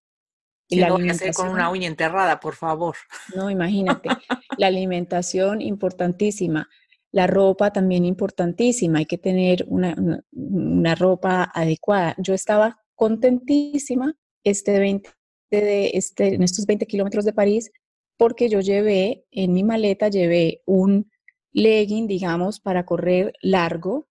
[0.69, 0.99] Y la no
[1.35, 2.97] con una uña enterrada, por favor.
[3.35, 4.09] No, imagínate.
[4.59, 6.69] la alimentación importantísima.
[7.13, 8.99] La ropa también importantísima.
[9.01, 9.95] Hay que tener una,
[10.33, 12.15] una, ropa adecuada.
[12.19, 15.11] Yo estaba contentísima este 20
[15.51, 17.71] de este, en estos 20 kilómetros de París
[18.17, 21.11] porque yo llevé en mi maleta, llevé un
[21.53, 24.09] legging, digamos, para correr largo,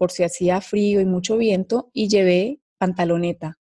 [0.00, 3.58] por si hacía frío y mucho viento, y llevé pantaloneta.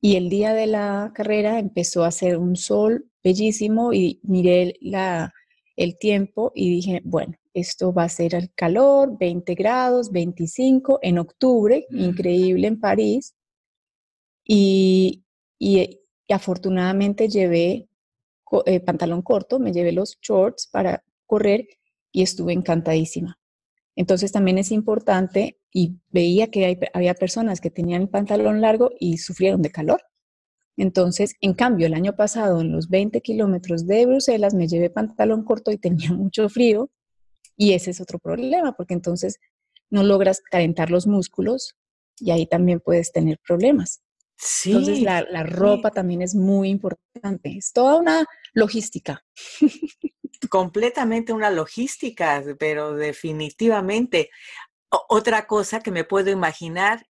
[0.00, 5.32] Y el día de la carrera empezó a hacer un sol bellísimo y miré la,
[5.76, 11.18] el tiempo y dije, bueno, esto va a ser el calor, 20 grados, 25 en
[11.18, 12.00] octubre, mm.
[12.00, 13.36] increíble en París.
[14.44, 15.22] Y,
[15.60, 17.88] y, afortunadamente llevé
[18.64, 21.68] eh, pantalón corto, me llevé los shorts para correr
[22.10, 23.38] y estuve encantadísima.
[23.96, 29.18] Entonces también es importante y veía que había personas que tenían el pantalón largo y
[29.18, 30.02] sufrieron de calor.
[30.76, 35.44] Entonces, en cambio, el año pasado en los 20 kilómetros de Bruselas me llevé pantalón
[35.44, 36.90] corto y tenía mucho frío
[37.56, 39.38] y ese es otro problema porque entonces
[39.88, 41.76] no logras calentar los músculos
[42.18, 44.02] y ahí también puedes tener problemas.
[44.38, 47.56] Sí, Entonces la, ropa también es muy importante.
[47.56, 49.24] Es toda una logística.
[50.50, 54.30] completamente una logística, pero definitivamente.
[55.08, 57.06] otra cosa que me puedo imaginar,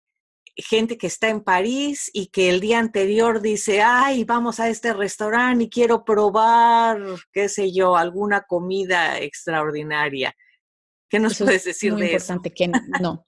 [0.56, 4.94] gente que está en París y que el día anterior dice, ay, vamos a este
[4.94, 10.36] restaurante y quiero probar, qué sé yo, alguna comida extraordinaria.
[11.10, 13.26] ¿Qué nos puedes decir muy de importante Que no,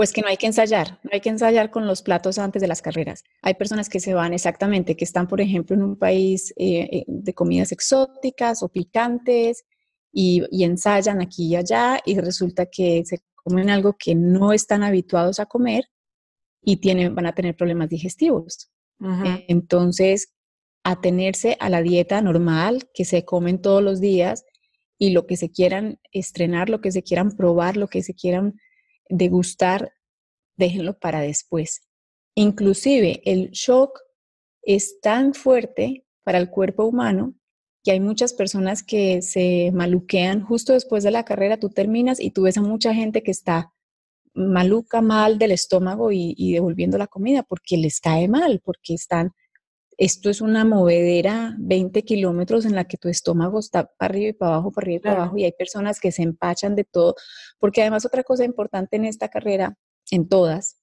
[0.00, 2.68] pues que no hay que ensayar, no hay que ensayar con los platos antes de
[2.68, 3.22] las carreras.
[3.42, 7.04] Hay personas que se van exactamente, que están, por ejemplo, en un país eh, eh,
[7.06, 9.66] de comidas exóticas o picantes
[10.10, 15.38] y, ensayan aquí y allá y resulta que se comen algo que no están habituados
[15.38, 15.84] a comer
[16.62, 18.70] y tienen, van a tener problemas digestivos.
[19.48, 20.32] Entonces,
[20.82, 24.46] atenerse a la dieta normal que se comen todos los días
[24.96, 28.54] y lo que se quieran estrenar, lo que se quieran probar, lo que se quieran
[29.10, 29.92] degustar,
[30.56, 31.82] déjenlo para después.
[32.34, 34.00] Inclusive el shock
[34.62, 37.34] es tan fuerte para el cuerpo humano
[37.82, 42.30] que hay muchas personas que se maluquean justo después de la carrera, tú terminas y
[42.30, 43.72] tú ves a mucha gente que está
[44.34, 49.32] maluca, mal del estómago y, y devolviendo la comida porque les cae mal, porque están
[50.00, 54.32] esto es una movedera 20 kilómetros en la que tu estómago está para arriba y
[54.32, 57.16] para abajo, para arriba y para abajo, y hay personas que se empachan de todo,
[57.58, 59.76] porque además otra cosa importante en esta carrera,
[60.10, 60.78] en todas,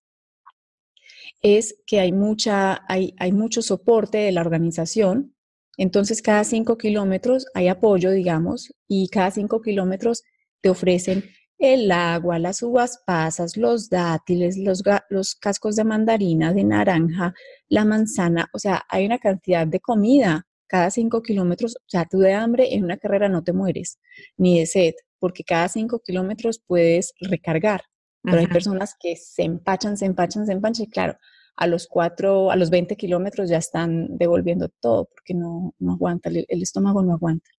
[1.42, 5.36] es que hay, mucha, hay, hay mucho soporte de la organización,
[5.78, 10.26] entonces cada 5 kilómetros hay apoyo, digamos, y cada 5 kilómetros
[10.62, 11.24] te ofrecen
[11.60, 17.34] el agua, las uvas pasas, los dátiles, los, los, cascos de mandarina, de naranja,
[17.68, 22.20] la manzana, o sea, hay una cantidad de comida cada cinco kilómetros, o sea, tú
[22.20, 24.00] de hambre en una carrera no te mueres,
[24.36, 27.84] ni de sed, porque cada cinco kilómetros puedes recargar.
[28.22, 31.18] Pero hay personas que se empachan, se empachan, se empachan, y claro,
[31.56, 36.30] a los cuatro, a los 20 kilómetros ya están devolviendo todo porque no, no aguanta,
[36.30, 37.50] el, estómago no aguanta.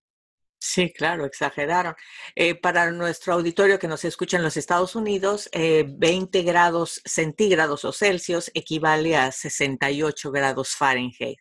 [0.61, 1.95] Sí, claro, exageraron.
[2.35, 7.85] Eh, para nuestro auditorio que nos escucha en los Estados Unidos, 20 eh, grados centígrados
[7.85, 11.39] o Celsius equivale a 68 grados Fahrenheit.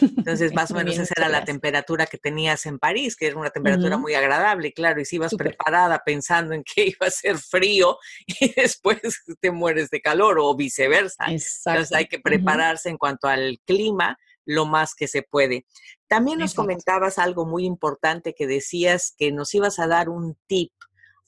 [0.00, 3.50] Entonces, más o menos esa era la temperatura que tenías en París, que era una
[3.50, 7.98] temperatura muy agradable, claro, y si ibas preparada pensando en que iba a ser frío
[8.26, 9.00] y después
[9.40, 11.26] te mueres de calor o viceversa.
[11.26, 15.66] Entonces, hay que prepararse en cuanto al clima lo más que se puede.
[16.08, 20.72] También nos comentabas algo muy importante que decías que nos ibas a dar un tip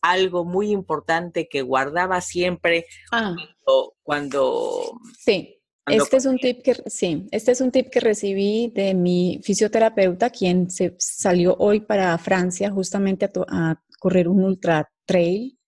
[0.01, 3.35] algo muy importante que guardaba siempre ah.
[3.65, 5.55] cuando, cuando, sí.
[5.87, 10.29] Este es un tip que sí, este es un tip que recibí de mi fisioterapeuta,
[10.29, 15.59] quien se salió hoy para Francia justamente a, correr un ultra trail,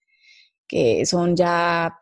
[0.69, 1.99] que son ya,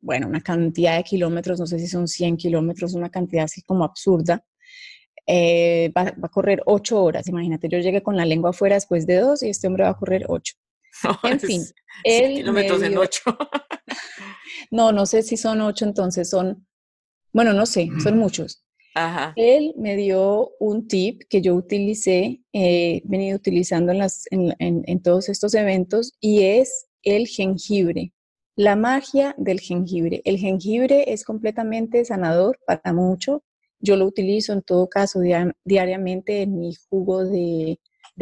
[0.00, 3.84] bueno, una cantidad de kilómetros, no sé si son 100 kilómetros, una cantidad así como
[3.84, 4.44] absurda.
[5.30, 9.18] Eh, va, a correr ocho horas, imagínate, yo llegué con la lengua afuera después de
[9.18, 10.54] dos y este hombre va a correr ocho.
[11.22, 11.62] en fin,
[12.02, 13.20] él kilómetros en ocho.
[14.70, 16.66] no, no sé si son ocho, entonces son
[17.32, 18.64] bueno, no sé, son muchos.
[19.36, 25.02] Él me dio un tip que yo utilicé, he eh, venido utilizando en, las, en,
[25.02, 28.12] todos estos eventos y es el jengibre.
[28.56, 30.20] La magia del jengibre.
[30.24, 33.44] El jengibre es completamente sanador para mucho.
[33.80, 35.20] Yo lo utilizo en todo caso
[35.64, 37.78] diariamente en mi jugo de,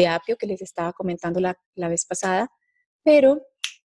[0.08, 2.50] apio que les estaba comentando la, la, vez pasada,
[3.02, 3.42] pero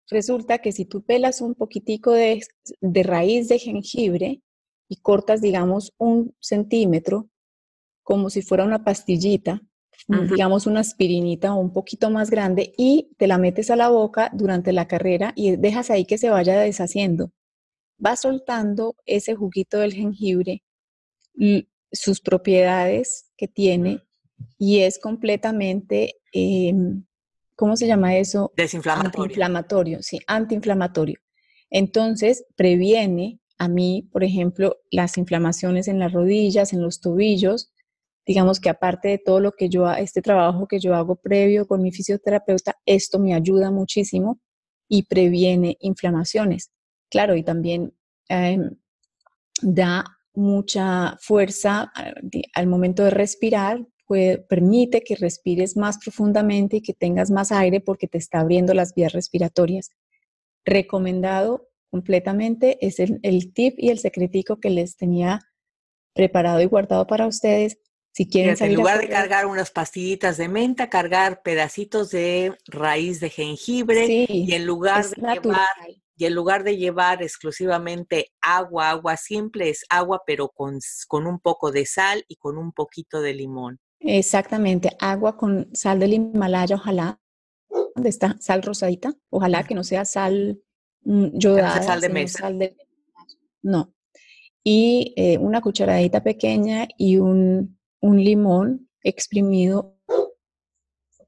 [0.08, 2.40] resulta que si tú pelas un poquitico de,
[2.80, 4.42] de raíz de jengibre,
[4.90, 7.30] y cortas, digamos, un centímetro,
[8.02, 9.62] como si fuera una pastillita,
[10.08, 14.30] digamos una aspirinita o un poquito más grande, y te la metes a la boca
[14.34, 17.30] durante la carrera y dejas ahí que se vaya deshaciendo.
[18.04, 20.64] Va soltando ese juguito del jengibre,
[21.92, 24.02] sus propiedades que tiene,
[24.58, 27.04] y es completamente, em,
[27.56, 28.52] ¿cómo se llama eso?
[28.56, 29.22] Desinflamatorio.
[29.22, 31.20] Antiinflamatorio, sí, antiinflamatorio.
[31.70, 37.72] Entonces, previene a mí, por ejemplo, las inflamaciones en las rodillas, en los tobillos,
[38.26, 41.82] digamos que aparte de todo lo que yo, este trabajo que yo hago previo con
[41.82, 44.40] mi fisioterapeuta, esto me ayuda muchísimo
[44.88, 46.70] y previene inflamaciones.
[47.10, 47.92] Claro, y también
[48.28, 48.76] em,
[49.62, 51.92] da mucha fuerza
[52.54, 53.80] al momento de respirar,
[54.48, 58.94] permite que respires más profundamente y que tengas más aire porque te está abriendo las
[58.94, 59.90] vías respiratorias.
[60.64, 62.78] Recomendado completamente.
[62.84, 65.40] Es el, tip y el secretico que les tenía
[66.12, 67.78] preparado y guardado para ustedes.
[68.12, 73.30] Si quieren En lugar de cargar unas pastillitas de menta, cargar pedacitos de raíz de
[73.30, 75.68] jengibre y en lugar de llevar
[76.20, 80.78] y en lugar de llevar exclusivamente agua, agua simple, es agua pero con,
[81.08, 83.80] con un poco de sal y con un poquito de limón.
[83.98, 87.18] Exactamente, agua con sal del Himalaya, ojalá,
[87.94, 88.36] ¿dónde está?
[88.40, 90.62] Sal rosadita, ojalá que no sea sal
[91.04, 92.52] Mm, yo sal de mesa.
[93.62, 93.94] no.
[94.62, 99.98] Y eh, una cucharadita pequeña y un, limón exprimido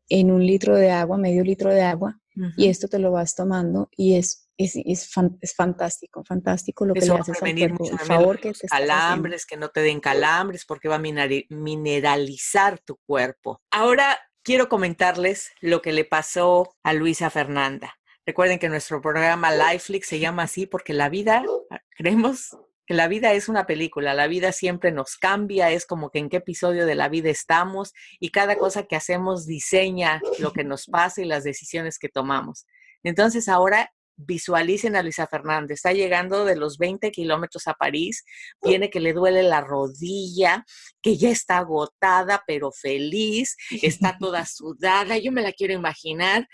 [0.08, 2.20] en un litro de agua, medio litro de agua,
[2.56, 5.10] y esto te lo vas tomando y es, es, es,
[5.54, 7.84] fantástico, fantástico lo que le haces al cuerpo.
[7.90, 12.98] El favor que te calambres, que no te den calambres, porque va a mineralizar tu
[13.06, 13.60] cuerpo.
[13.70, 17.94] Ahora quiero comentarles lo que le pasó a Luisa Fernanda.
[18.24, 23.08] Recuerden que nuestro programa Lifeflix se llama así porque la vida, ah, creemos que la
[23.08, 26.86] vida es una película, la vida siempre nos cambia, es como que en qué episodio
[26.86, 31.24] de la vida estamos y cada cosa que hacemos diseña lo que nos pasa y
[31.24, 32.66] las decisiones que tomamos.
[33.02, 38.24] Entonces ahora visualicen a Luisa Fernández, está llegando de los 20 kilómetros a París,
[38.62, 40.64] viene que le duele la rodilla,
[41.00, 46.48] que ya está agotada, pero feliz, está toda sudada, yo me la quiero imaginar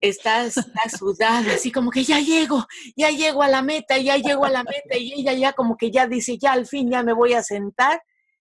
[0.00, 2.66] está, sudada, así como que ya llego,
[2.96, 5.90] ya llego a la meta, ya llego a la meta, y ella ya como que
[5.90, 8.02] ya dice, ya al fin ya me voy a sentar,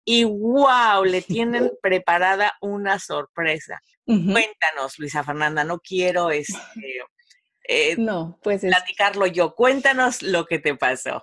[0.05, 3.81] y wow, le tienen preparada una sorpresa.
[4.05, 6.59] Cuéntanos, Luisa Fernanda, no quiero este,
[7.65, 11.23] eh, no, pues platicarlo yo, cuéntanos lo que te pasó.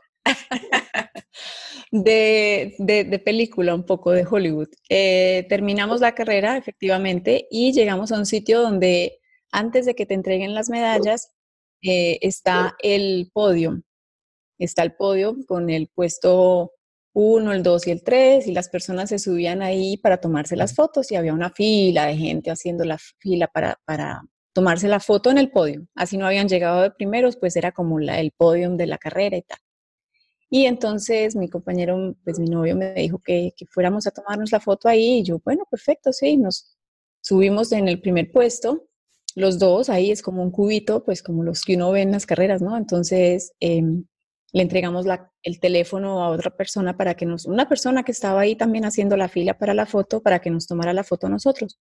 [1.92, 4.68] De, de, película, un poco de Hollywood.
[4.90, 9.20] Eh, terminamos la carrera, efectivamente, y llegamos a un sitio donde
[9.52, 11.32] antes de que te entreguen las medallas,
[11.82, 13.82] eh, está el podio.
[14.60, 16.74] Está el podio con el puesto
[17.14, 20.76] 1, el 2 y el 3 y las personas se subían ahí para tomarse las
[20.76, 24.22] fotos y había una fila de gente haciendo la fila para, para
[24.60, 25.88] tomarse la foto en el podio.
[25.96, 29.38] Así no habían llegado de primeros, pues era como la, el podio de la carrera
[29.38, 29.58] y tal.
[30.50, 34.60] Y entonces mi compañero, pues mi novio me dijo que, que, fuéramos a tomarnos la
[34.60, 36.76] foto ahí y yo, bueno, perfecto, sí, nos
[37.22, 38.88] subimos en el primer puesto,
[39.36, 42.26] los dos, ahí es como un cubito, pues como los que uno ve en las
[42.26, 42.76] carreras, ¿no?
[42.76, 48.04] Entonces eh, le entregamos la, el teléfono a otra persona para que nos, una persona
[48.04, 51.06] que estaba ahí también haciendo la fila para la foto, para que nos tomara la
[51.06, 51.80] foto a nosotros.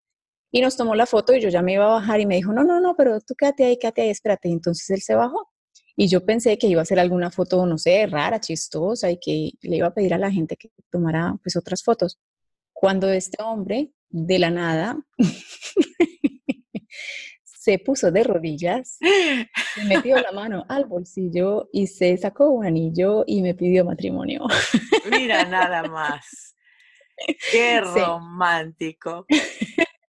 [0.50, 2.52] Y nos tomó la foto y yo ya me iba a bajar y me dijo,
[2.52, 4.48] no, no, no, pero tú quédate ahí, quédate ahí, espérate.
[4.48, 5.50] Y entonces él se bajó.
[5.96, 9.52] Y yo pensé que iba a hacer alguna foto, no sé, rara, chistosa y que
[9.62, 12.18] le iba a pedir a la gente que tomara pues otras fotos.
[12.72, 14.98] Cuando este hombre, de la nada,
[17.42, 18.98] se puso de rodillas,
[19.74, 24.44] se metió la mano al bolsillo y se sacó un anillo y me pidió matrimonio.
[25.10, 26.54] Mira, nada más.
[27.50, 29.26] Qué romántico.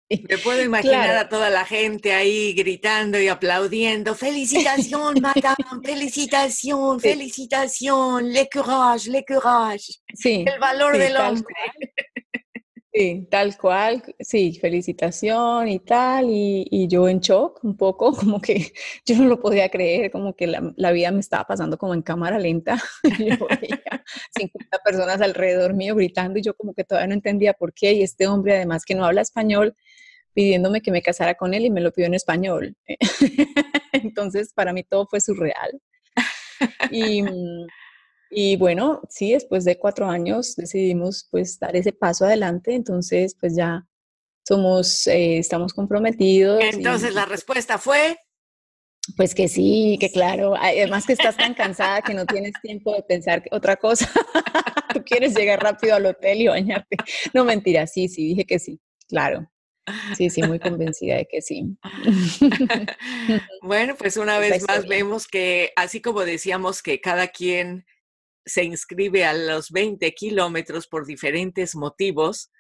[0.10, 4.16] Me puedo imaginar a toda la gente ahí gritando y aplaudiendo.
[4.16, 9.94] Felicitación, madame, felicitación, felicitación, le courage, le courage.
[10.14, 11.54] Sí, el valor del hombre.
[12.98, 18.72] Sí, tal cual, sí, felicitación y tal, y, yo en shock un poco, como que
[19.06, 22.40] yo no lo podía creer, como que la, vida me estaba pasando como en cámara
[22.40, 24.04] lenta, yo veía
[24.40, 28.02] 50 personas alrededor mío gritando y yo como que todavía no entendía por qué, y
[28.02, 29.76] este hombre además que no habla español,
[30.38, 32.78] pidiéndome que me casara con él y me lo pidió en español.
[33.92, 35.82] Entonces, para mí todo fue surreal.
[36.92, 37.24] Y,
[38.30, 43.56] y bueno, sí, después de cuatro años decidimos pues dar ese paso adelante, entonces pues
[43.56, 43.88] ya
[44.48, 46.64] somos, eh, estamos comprometidos.
[46.64, 48.18] Entonces la respuesta fue...
[49.16, 53.02] Pues que sí, que claro, además que estás tan cansada que no tienes tiempo de
[53.04, 54.08] pensar otra cosa,
[54.94, 56.98] tú quieres llegar rápido al hotel y bañarte.
[57.34, 59.48] No, mentira, sí, sí, dije que sí, claro.
[60.16, 61.78] Sí, sí, muy convencida de que sí.
[63.62, 67.86] bueno, pues una vez más vemos que así como decíamos que cada quien
[68.46, 72.52] se inscribe a los 20 kilómetros por diferentes motivos,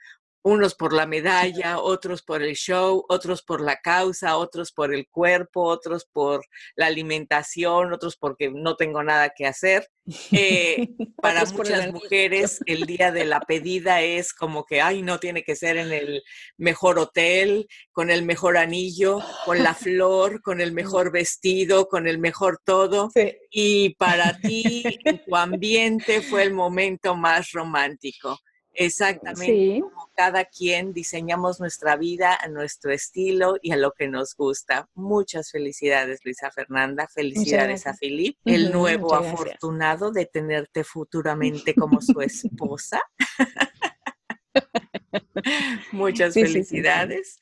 [0.47, 5.09] unos por la medalla, otros por el show, otros por la causa, otros por el
[5.09, 6.45] cuerpo, otros por
[6.77, 9.89] la alimentación, otros porque no tengo nada que hacer.
[10.31, 10.87] Eh,
[11.21, 15.57] para muchas mujeres el día de la pedida es como que, ay, no tiene que
[15.57, 16.23] ser en el
[16.55, 22.19] mejor hotel, con el mejor anillo, con la flor, con el mejor vestido, con el
[22.19, 23.11] mejor todo.
[23.51, 24.83] Y para ti,
[25.25, 28.39] tu ambiente fue el momento más romántico.
[28.77, 29.81] Exactamente.
[29.81, 34.87] Como cada quien diseñamos nuestra vida a nuestro estilo y a lo que nos gusta.
[34.93, 37.07] Muchas felicidades, Luisa Fernanda.
[37.07, 43.01] Felicidades a Filip, el nuevo afortunado de tenerte futuramente como su esposa.
[45.91, 47.39] Muchas felicidades.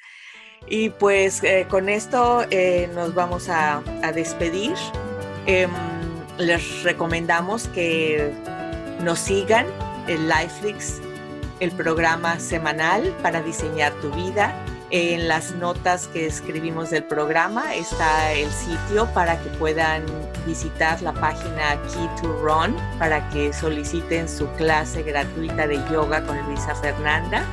[0.67, 3.83] y pues eh, con esto eh, nos vamos a,
[4.13, 4.73] despedir.
[5.47, 5.69] Em,
[6.37, 8.31] les recomendamos que
[9.03, 9.65] nos sigan
[10.07, 11.01] en Lifelix
[11.59, 14.53] el programa semanal para diseñar tu vida.
[14.91, 20.03] En las notas que escribimos del programa está el sitio para que puedan
[20.45, 26.39] visitar la página Key to Run para que soliciten su clase gratuita de yoga con
[26.45, 27.43] Luisa Fernanda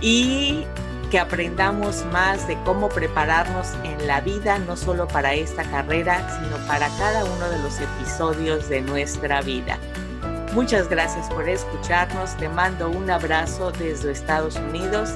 [0.00, 0.64] y
[1.10, 6.56] que aprendamos más de cómo prepararnos en la vida, no solo para esta carrera, sino
[6.66, 9.78] para cada uno de los episodios de nuestra vida.
[10.54, 12.36] Muchas gracias por escucharnos.
[12.36, 15.10] Te mando un abrazo desde Estados Unidos.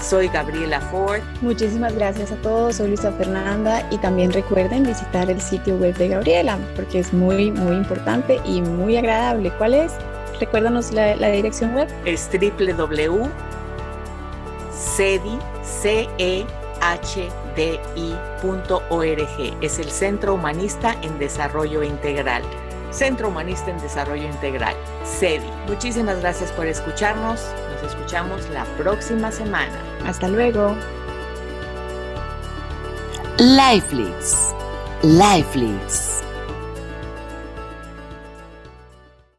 [0.00, 1.20] Soy Gabriela Ford.
[1.40, 2.76] Muchísimas gracias a todos.
[2.76, 7.50] Soy Luisa Fernanda y también recuerden visitar el sitio web de Gabriela porque es muy,
[7.50, 9.52] muy importante y muy agradable.
[9.58, 9.92] ¿Cuál es?
[10.38, 11.88] Recuérdanos la, dirección web.
[12.04, 13.32] Es www.cedi.org.
[19.60, 22.42] Es el Centro Humanista en Desarrollo Integral.
[22.92, 24.74] Centro Humanista en Desarrollo Integral,
[25.04, 25.50] CEDI.
[25.66, 27.40] Muchísimas gracias por escucharnos.
[27.72, 29.78] Nos escuchamos la próxima semana.
[30.06, 30.76] Hasta luego.
[33.38, 34.54] Lifelix.
[35.02, 36.11] Lifelix.